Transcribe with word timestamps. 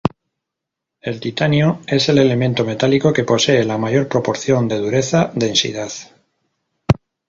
El 1.01 1.19
titanio 1.19 1.79
es 1.85 2.09
el 2.09 2.17
elemento 2.17 2.65
metálico 2.65 3.13
que 3.13 3.23
posee 3.23 3.63
la 3.65 3.77
mayor 3.77 4.07
proporción 4.07 4.67
de 4.67 4.79
dureza-densidad. 4.79 5.91